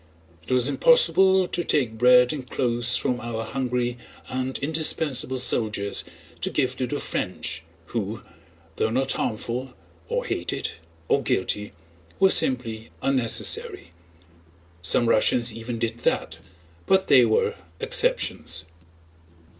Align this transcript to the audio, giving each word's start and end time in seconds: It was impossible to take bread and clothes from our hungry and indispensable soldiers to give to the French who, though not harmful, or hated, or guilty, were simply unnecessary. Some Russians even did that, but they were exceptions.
It 0.41 0.51
was 0.51 0.67
impossible 0.67 1.47
to 1.47 1.63
take 1.63 1.99
bread 1.99 2.33
and 2.33 2.49
clothes 2.49 2.97
from 2.97 3.19
our 3.19 3.43
hungry 3.43 3.99
and 4.29 4.57
indispensable 4.57 5.37
soldiers 5.37 6.03
to 6.41 6.49
give 6.49 6.75
to 6.77 6.87
the 6.87 6.99
French 6.99 7.61
who, 7.85 8.23
though 8.77 8.89
not 8.89 9.11
harmful, 9.11 9.75
or 10.09 10.25
hated, 10.25 10.71
or 11.07 11.21
guilty, 11.21 11.73
were 12.19 12.31
simply 12.31 12.89
unnecessary. 13.03 13.91
Some 14.81 15.05
Russians 15.07 15.53
even 15.53 15.77
did 15.77 15.99
that, 15.99 16.39
but 16.87 17.05
they 17.05 17.23
were 17.23 17.53
exceptions. 17.79 18.65